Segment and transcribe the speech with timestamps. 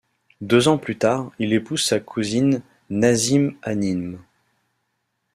[0.41, 4.17] Deux ans plus tard, il épouse sa cousine Nazime Hanım.